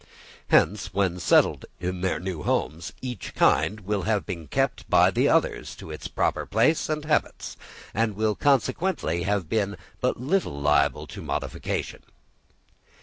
Hence, 0.47 0.95
when 0.95 1.19
settled 1.19 1.65
in 1.79 2.01
their 2.01 2.19
new 2.19 2.41
homes, 2.41 2.91
each 3.03 3.35
kind 3.35 3.81
will 3.81 4.01
have 4.01 4.25
been 4.25 4.47
kept 4.47 4.89
by 4.89 5.11
the 5.11 5.29
others 5.29 5.75
to 5.75 5.91
its 5.91 6.07
proper 6.07 6.43
place 6.47 6.89
and 6.89 7.05
habits, 7.05 7.55
and 7.93 8.15
will 8.15 8.33
consequently 8.33 9.21
have 9.21 9.47
been 9.47 9.77
but 9.99 10.19
little 10.19 10.59
liable 10.59 11.05
to 11.05 11.21
modification. 11.21 12.01